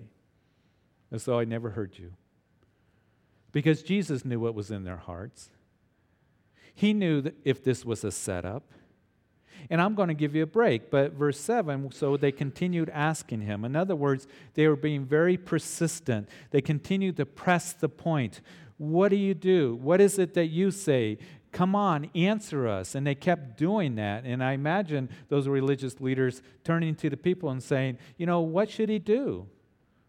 [1.10, 2.12] as though I never heard you.
[3.50, 5.50] Because Jesus knew what was in their hearts.
[6.74, 8.62] He knew that if this was a setup,
[9.68, 10.90] and I'm going to give you a break.
[10.90, 13.64] But verse 7, so they continued asking him.
[13.64, 16.28] In other words, they were being very persistent.
[16.50, 18.40] They continued to press the point.
[18.78, 19.74] What do you do?
[19.76, 21.18] What is it that you say?
[21.56, 22.94] Come on, answer us.
[22.94, 24.24] And they kept doing that.
[24.24, 28.68] And I imagine those religious leaders turning to the people and saying, you know, what
[28.68, 29.46] should he do?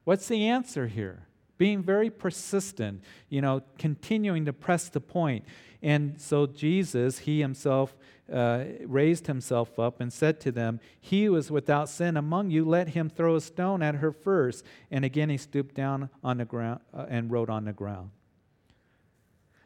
[0.04, 1.26] What's the answer here?
[1.58, 5.46] Being very persistent, you know, continuing to press the point.
[5.82, 7.96] And so Jesus, he himself,
[8.30, 12.66] uh, raised himself up and said to them, He who is without sin among you,
[12.66, 14.66] let him throw a stone at her first.
[14.92, 18.10] And again he stooped down on the ground uh, and wrote on the ground.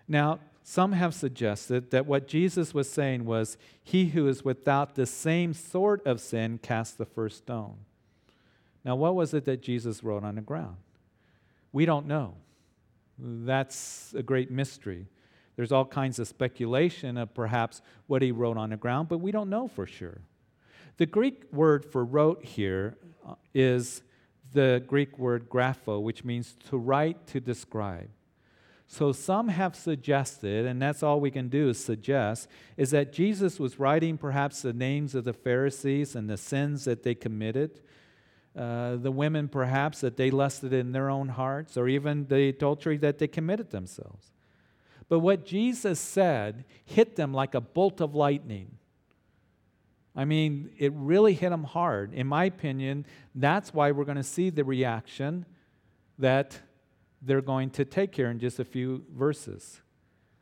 [0.08, 5.06] Now, some have suggested that what Jesus was saying was, He who is without the
[5.06, 7.78] same sort of sin cast the first stone.
[8.84, 10.78] Now, what was it that Jesus wrote on the ground?
[11.72, 12.36] We don't know.
[13.18, 15.08] That's a great mystery.
[15.56, 19.32] There's all kinds of speculation of perhaps what he wrote on the ground, but we
[19.32, 20.22] don't know for sure.
[20.98, 22.98] The Greek word for wrote here
[23.28, 23.36] uh,
[24.54, 28.10] the Greek word grapho, which means to write, to describe.
[28.92, 33.58] So some have suggested, and that's all we can do is suggest, is that Jesus
[33.58, 37.80] was writing perhaps the names of the Pharisees and the sins that they committed.
[38.54, 42.98] Uh, the women perhaps that they lusted in their own hearts, or even the adultery
[42.98, 44.34] that they committed themselves.
[45.08, 48.78] But what Jesus said hit them like a bolt of lightning.
[50.14, 52.14] I mean, it really hit them hard.
[52.14, 55.46] In my opinion, that's why we're going to see the reaction
[56.20, 56.60] that
[57.22, 59.82] they're going to take here in just a few verses.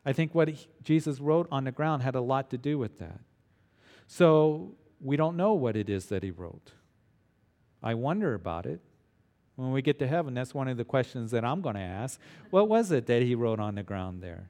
[0.06, 0.50] I think what
[0.84, 3.20] Jesus wrote on the ground had a lot to do with that.
[4.08, 6.72] So we don't know what it is that he wrote.
[7.84, 8.82] I wonder about it.
[9.56, 12.20] When we get to heaven, that's one of the questions that I'm going to ask.
[12.50, 14.50] What was it that he wrote on the ground there?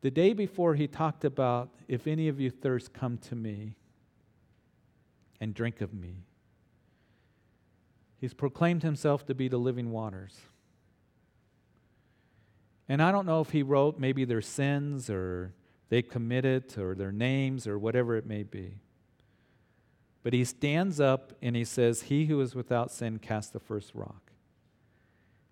[0.00, 3.74] The day before, he talked about, If any of you thirst, come to me
[5.40, 6.24] and drink of me.
[8.24, 10.40] He's proclaimed himself to be the living waters.
[12.88, 15.52] And I don't know if he wrote maybe their sins or
[15.90, 18.78] they committed or their names or whatever it may be.
[20.22, 23.94] But he stands up and he says, He who is without sin cast the first
[23.94, 24.32] rock.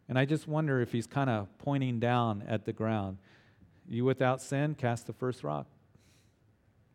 [0.08, 3.18] And I just wonder if he's kind of pointing down at the ground.
[3.86, 5.66] You without sin, cast the first rock.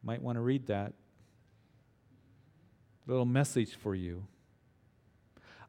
[0.01, 0.93] Might want to read that.
[3.05, 4.25] Little message for you.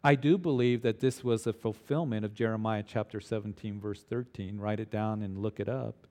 [0.03, 4.59] I do believe that this was a fulfillment of Jeremiah chapter 17, verse 13.
[4.59, 6.07] Write it down and look it up.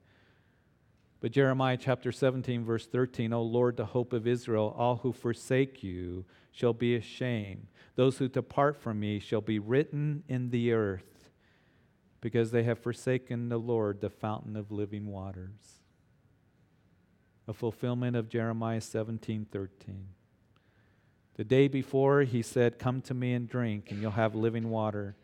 [1.20, 5.84] But Jeremiah chapter 17, verse 13, O Lord, the hope of Israel, all who forsake
[5.84, 7.68] you shall be ashamed.
[7.96, 11.30] Those who depart from me shall be written in the earth,
[12.22, 15.82] because they have forsaken the Lord, the fountain of living waters.
[17.48, 20.08] A fulfillment of Jeremiah 17, 13.
[21.38, 25.16] The day before, he said, Come to me and drink, and you'll have living water.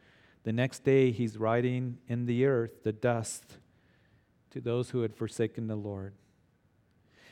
[0.44, 3.58] The next day, he's writing in the earth the dust
[4.52, 6.14] to those who had forsaken the Lord.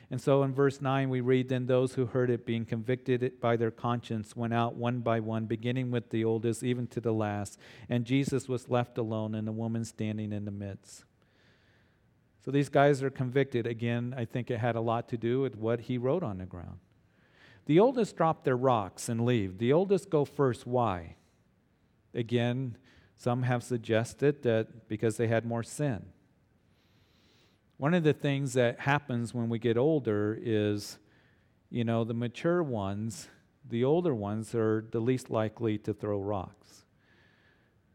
[0.10, 3.56] And so in verse 9, we read Then those who heard it, being convicted by
[3.56, 7.60] their conscience, went out one by one, beginning with the oldest, even to the last.
[7.88, 11.06] And Jesus was left alone, and the woman standing in the midst.
[12.44, 13.68] So these guys are convicted.
[13.68, 16.46] Again, I think it had a lot to do with what he wrote on the
[16.46, 16.80] ground.
[17.66, 19.58] The oldest drop their rocks and leave.
[19.58, 20.66] The oldest go first.
[20.66, 21.16] Why?
[22.14, 22.78] Again,
[23.16, 26.06] some have suggested that because they had more sin.
[27.78, 30.98] One of the things that happens when we get older is,
[31.70, 33.28] you know, the mature ones,
[33.68, 36.84] the older ones, are the least likely to throw rocks.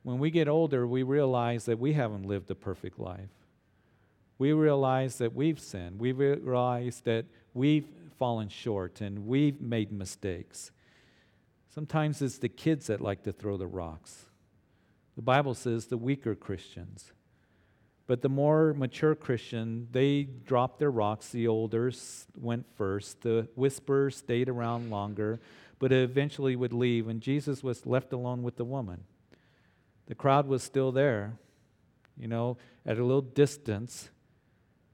[0.03, 3.31] When we get older, we realize that we haven't lived a perfect life.
[4.39, 5.99] We realize that we've sinned.
[5.99, 7.89] We realize that we've
[8.19, 10.71] fallen short and we've made mistakes.
[11.75, 14.27] Sometimes it's the kids that like to throw the rocks.
[15.17, 17.13] The Bible says the weaker Christians.
[18.07, 21.31] But the more mature Christian, they dropped their rocks.
[21.31, 21.93] The older
[22.39, 23.23] went first.
[23.23, 25.41] The whisperers stayed around longer,
[25.79, 27.09] but eventually would leave.
[27.09, 29.05] And Jesus was left alone with the woman.
[30.07, 31.37] The crowd was still there,
[32.17, 34.11] you know, at a little distance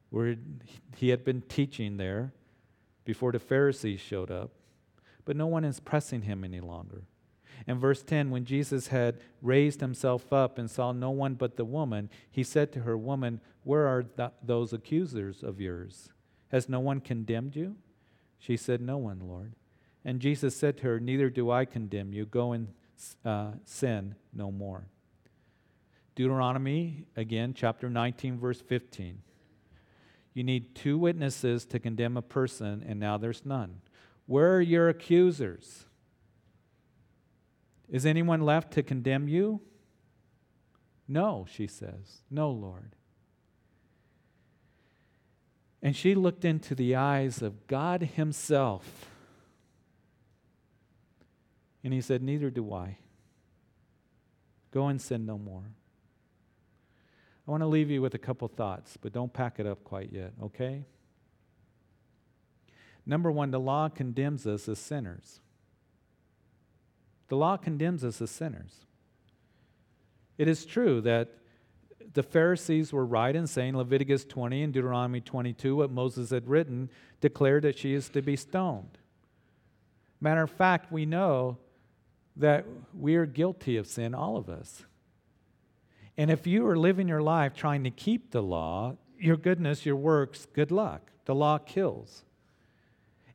[0.08, 0.36] where
[0.96, 2.32] he had been teaching there
[3.04, 4.50] before the Pharisees showed up.
[5.24, 7.02] But no one is pressing him any longer.
[7.66, 11.64] In verse 10, when Jesus had raised himself up and saw no one but the
[11.64, 16.10] woman, he said to her, Woman, where are th- those accusers of yours?
[16.50, 17.76] Has no one condemned you?
[18.38, 19.52] She said, No one, Lord.
[20.04, 22.26] And Jesus said to her, Neither do I condemn you.
[22.26, 22.68] Go and
[23.24, 24.86] uh, sin no more.
[26.14, 29.18] Deuteronomy, again, chapter 19, verse 15.
[30.34, 33.82] You need two witnesses to condemn a person, and now there's none.
[34.26, 35.84] Where are your accusers?
[37.88, 39.60] Is anyone left to condemn you?
[41.06, 42.22] No, she says.
[42.30, 42.94] No, Lord.
[45.82, 49.10] And she looked into the eyes of God Himself.
[51.84, 52.98] And He said, Neither do I.
[54.70, 55.64] Go and sin no more.
[57.46, 60.12] I want to leave you with a couple thoughts, but don't pack it up quite
[60.12, 60.84] yet, okay?
[63.04, 65.40] Number one, the law condemns us as sinners.
[67.28, 68.86] The law condemns us as sinners.
[70.38, 71.30] It is true that
[72.14, 76.90] the Pharisees were right in saying Leviticus 20 and Deuteronomy 22, what Moses had written,
[77.20, 78.98] declared that she is to be stoned.
[80.20, 81.58] Matter of fact, we know
[82.36, 82.66] that
[82.96, 84.84] we are guilty of sin, all of us.
[86.16, 89.96] And if you are living your life trying to keep the law, your goodness, your
[89.96, 91.10] works, good luck.
[91.24, 92.24] The law kills.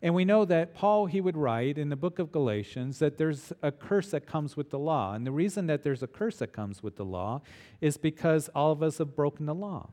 [0.01, 3.51] And we know that Paul, he would write in the book of Galatians that there's
[3.63, 5.13] a curse that comes with the law.
[5.13, 7.41] And the reason that there's a curse that comes with the law
[7.81, 9.89] is because all of us have broken the law.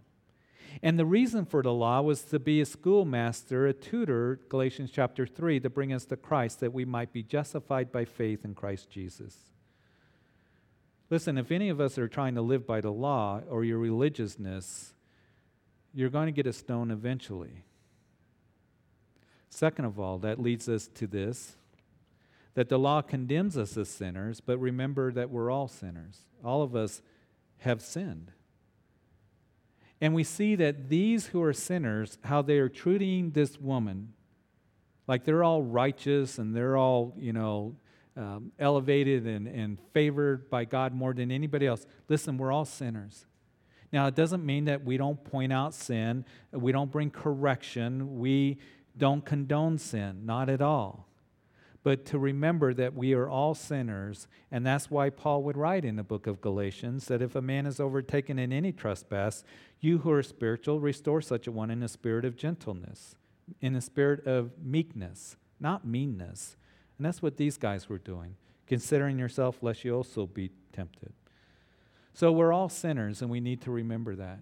[0.83, 5.27] And the reason for the law was to be a schoolmaster, a tutor, Galatians chapter
[5.27, 8.91] 3, to bring us to Christ that we might be justified by faith in Christ
[8.91, 9.54] Jesus.
[11.11, 14.95] Listen, if any of us are trying to live by the law or your religiousness,
[15.93, 17.65] you're going to get a stone eventually.
[19.51, 21.57] Second of all, that leads us to this
[22.55, 26.21] that the law condemns us as sinners, but remember that we're all sinners.
[26.45, 27.03] All of us
[27.59, 28.31] have sinned.
[30.01, 34.13] And we see that these who are sinners, how they are treating this woman,
[35.07, 37.75] like they're all righteous and they're all, you know,
[38.17, 41.87] um, elevated and, and favored by God more than anybody else.
[42.09, 43.27] Listen, we're all sinners.
[43.93, 48.59] Now, it doesn't mean that we don't point out sin, we don't bring correction, we
[48.97, 51.07] don't condone sin, not at all.
[51.85, 55.97] But to remember that we are all sinners, and that's why Paul would write in
[55.97, 59.45] the book of Galatians that if a man is overtaken in any trespass,
[59.81, 63.17] you who are spiritual, restore such a one in a spirit of gentleness,
[63.61, 66.57] in a spirit of meekness, not meanness.
[66.99, 68.37] And that's what these guys were doing,
[68.67, 71.13] considering yourself lest you also be tempted.
[72.13, 74.39] So we're all sinners, and we need to remember that.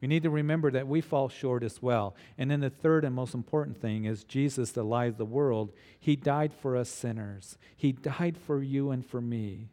[0.00, 2.16] We need to remember that we fall short as well.
[2.36, 5.72] And then the third and most important thing is Jesus, the light of the world,
[5.98, 7.56] he died for us sinners.
[7.76, 9.68] He died for you and for me.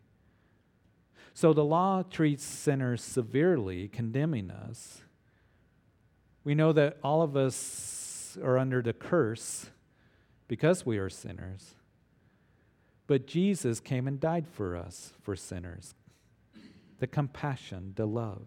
[1.33, 5.01] So the law treats sinners severely, condemning us.
[6.43, 9.71] We know that all of us are under the curse
[10.47, 11.75] because we are sinners.
[13.09, 15.95] But Jesus came and died for us, for sinners.
[16.99, 18.45] The compassion, the love.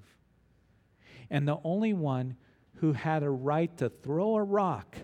[1.29, 2.37] And the only one
[2.77, 4.97] who had a right to throw a rock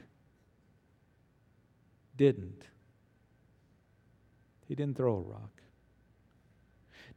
[2.16, 2.66] didn't.
[4.68, 5.61] He didn't throw a rock.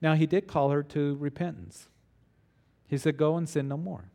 [0.01, 1.89] Now, he did call her to repentance.
[2.87, 4.09] He said, Go and sin no more.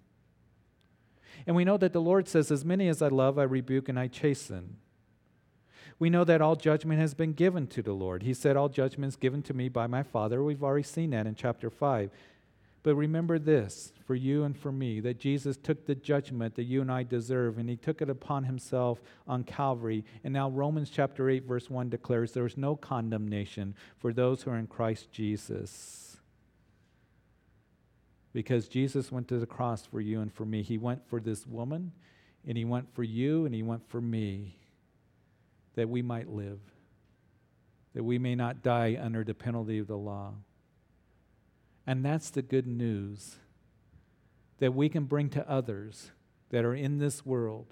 [1.46, 3.96] And we know that the Lord says, As many as I love, I rebuke and
[3.96, 4.78] I chasten.
[5.98, 8.22] We know that all judgment has been given to the Lord.
[8.22, 10.42] He said, All judgment is given to me by my Father.
[10.42, 12.10] We've already seen that in chapter 5.
[12.86, 16.82] But remember this for you and for me that Jesus took the judgment that you
[16.82, 20.04] and I deserve, and he took it upon himself on Calvary.
[20.22, 24.52] And now Romans chapter 8, verse 1 declares there is no condemnation for those who
[24.52, 26.18] are in Christ Jesus.
[28.32, 30.62] Because Jesus went to the cross for you and for me.
[30.62, 31.90] He went for this woman,
[32.46, 34.58] and he went for you, and he went for me,
[35.76, 36.58] that we might live,
[37.94, 40.34] that we may not die under the penalty of the law.
[41.86, 43.36] And that's the good news
[44.58, 46.10] that we can bring to others
[46.50, 47.66] that are in this world,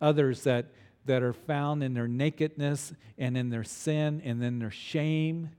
[0.00, 0.66] others that,
[1.04, 5.50] that are found in their nakedness and in their sin and in their shame,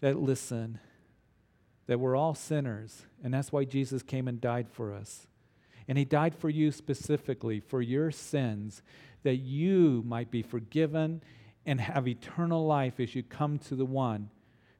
[0.00, 0.78] that listen,
[1.86, 5.26] that we're all sinners, and that's why Jesus came and died for us.
[5.88, 8.82] And he died for you specifically, for your sins,
[9.22, 11.22] that you might be forgiven
[11.66, 14.30] and have eternal life as you come to the one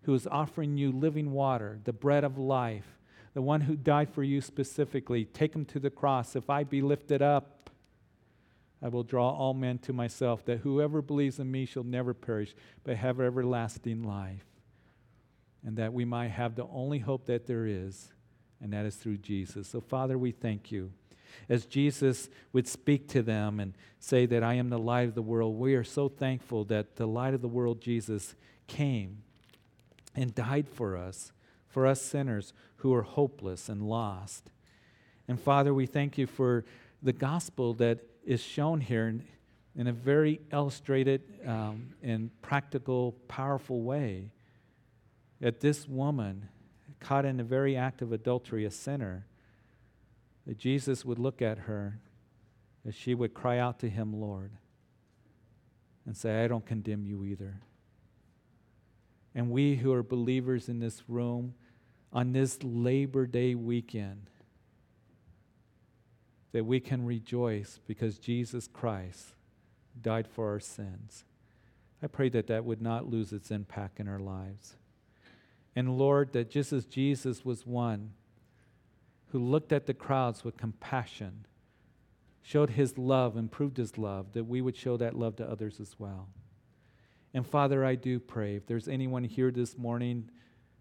[0.02, 2.98] who is offering you living water, the bread of life,
[3.34, 5.24] the one who died for you specifically.
[5.24, 6.34] Take him to the cross.
[6.34, 7.70] If I be lifted up,
[8.80, 12.54] I will draw all men to myself, that whoever believes in me shall never perish,
[12.84, 14.46] but have everlasting life.
[15.66, 18.12] And that we might have the only hope that there is,
[18.62, 19.68] and that is through Jesus.
[19.68, 20.92] So, Father, we thank you.
[21.48, 25.22] As Jesus would speak to them and say that I am the light of the
[25.22, 28.34] world, we are so thankful that the light of the world, Jesus,
[28.66, 29.22] came
[30.14, 31.32] and died for us,
[31.68, 34.50] for us sinners who are hopeless and lost.
[35.26, 36.64] And Father, we thank you for
[37.02, 39.24] the gospel that is shown here in,
[39.76, 44.30] in a very illustrated um, and practical, powerful way.
[45.40, 46.48] That this woman,
[47.00, 49.26] caught in the very act of adultery, a sinner,
[50.48, 52.00] that Jesus would look at her
[52.86, 54.52] as she would cry out to him, Lord,
[56.06, 57.60] and say, I don't condemn you either.
[59.34, 61.52] And we who are believers in this room
[62.14, 64.30] on this Labor Day weekend,
[66.52, 69.34] that we can rejoice because Jesus Christ
[70.00, 71.24] died for our sins.
[72.02, 74.76] I pray that that would not lose its impact in our lives.
[75.76, 78.12] And Lord, that just as Jesus was one
[79.28, 81.46] who looked at the crowds with compassion,
[82.42, 85.80] showed his love and proved his love, that we would show that love to others
[85.80, 86.28] as well.
[87.34, 90.30] And Father, I do pray if there's anyone here this morning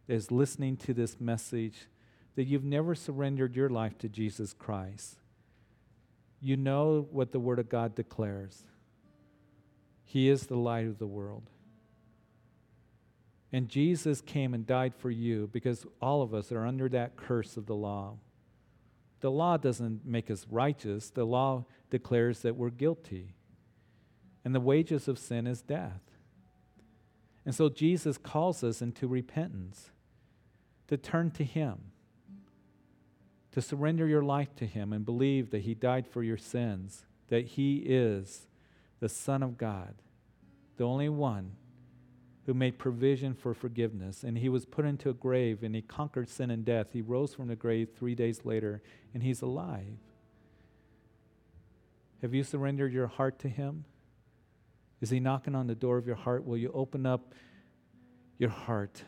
[0.07, 1.87] that is listening to this message
[2.35, 5.17] that you've never surrendered your life to Jesus Christ,
[6.39, 8.63] you know what the Word of God declares.
[10.05, 11.49] He is the light of the world.
[13.51, 17.57] And Jesus came and died for you because all of us are under that curse
[17.57, 18.17] of the law.
[19.19, 23.33] The law doesn't make us righteous, the law declares that we're guilty.
[24.45, 26.01] And the wages of sin is death.
[27.45, 29.91] And so Jesus calls us into repentance,
[30.87, 31.77] to turn to Him,
[33.51, 37.45] to surrender your life to Him and believe that He died for your sins, that
[37.45, 38.47] He is
[38.99, 39.95] the Son of God,
[40.77, 41.53] the only one
[42.47, 44.23] who made provision for forgiveness.
[44.23, 46.93] And he was put into a grave and he conquered sin and death.
[46.93, 48.81] He rose from the grave three days later
[49.13, 49.97] and he's alive.
[52.21, 53.83] Have you surrendered your heart to him?
[55.01, 56.45] Is he knocking on the door of your heart?
[56.45, 57.35] Will you open up
[58.37, 59.03] your heart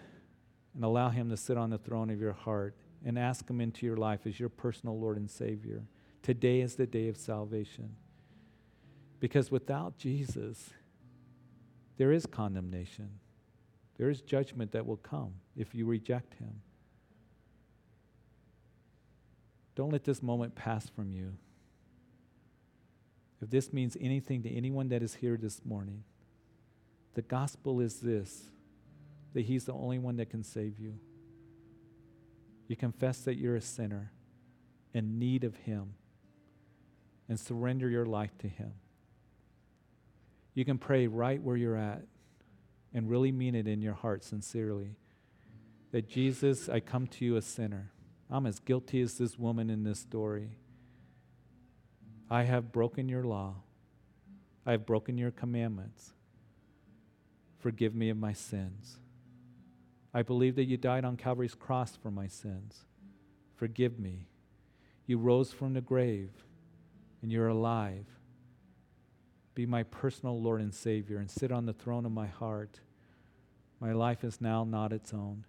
[0.75, 2.75] and allow him to sit on the throne of your heart
[3.05, 5.83] and ask him into your life as your personal Lord and Savior?
[6.21, 7.95] Today is the day of salvation.
[9.21, 10.71] Because without Jesus,
[11.95, 13.11] there is condemnation.
[13.99, 16.61] There is judgment that will come if you reject him.
[19.75, 21.33] Don't let this moment pass from you.
[23.41, 26.03] If this means anything to anyone that is here this morning,
[27.13, 28.43] the gospel is this
[29.33, 30.95] that He's the only one that can save you.
[32.67, 34.11] You confess that you're a sinner
[34.93, 35.93] in need of Him
[37.27, 38.73] and surrender your life to Him.
[40.55, 42.03] You can pray right where you're at
[42.93, 44.95] and really mean it in your heart sincerely
[45.91, 47.91] that Jesus, I come to you a sinner.
[48.29, 50.57] I'm as guilty as this woman in this story.
[52.29, 53.55] I have broken your law.
[54.65, 56.13] I have broken your commandments.
[57.57, 58.97] Forgive me of my sins.
[60.13, 62.85] I believe that you died on Calvary's cross for my sins.
[63.55, 64.27] Forgive me.
[65.07, 66.29] You rose from the grave
[67.21, 68.05] and you're alive.
[69.59, 72.79] Be my personal Lord and Savior and sit on the throne of my heart.
[73.81, 75.43] My life is now not its own.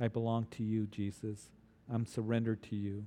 [0.00, 1.50] I belong to you, Jesus.
[1.88, 3.06] I'm surrendered to you.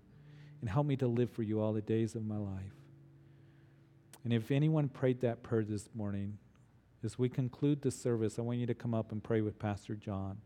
[0.61, 2.77] And help me to live for you all the days of my life.
[4.23, 6.37] And if anyone prayed that prayer this morning,
[7.03, 9.95] as we conclude the service, I want you to come up and pray with Pastor
[9.95, 10.37] John.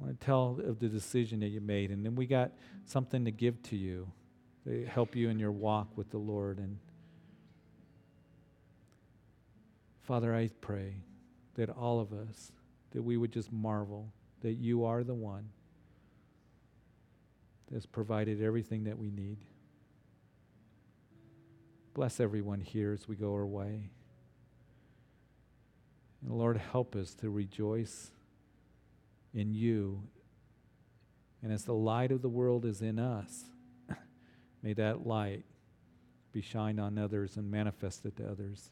[0.00, 1.92] I want to tell of the decision that you made.
[1.92, 2.50] And then we got
[2.86, 4.10] something to give to you
[4.64, 6.58] to help you in your walk with the Lord.
[6.58, 6.78] And
[10.06, 11.02] Father, I pray
[11.56, 12.52] that all of us,
[12.92, 15.48] that we would just marvel that you are the one
[17.70, 19.38] that's provided everything that we need.
[21.92, 23.90] Bless everyone here as we go our way.
[26.22, 28.12] And Lord, help us to rejoice
[29.34, 30.04] in you.
[31.42, 33.46] And as the light of the world is in us,
[34.62, 35.44] may that light
[36.30, 38.70] be shined on others and manifested to others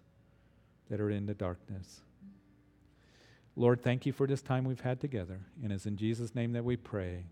[0.90, 2.00] that are in the darkness.
[3.56, 5.40] Lord, thank you for this time we've had together.
[5.62, 7.24] And it's in Jesus' name that we pray.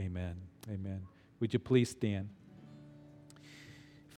[0.00, 0.36] Amen.
[0.70, 1.02] Amen.
[1.40, 2.28] Would you please stand?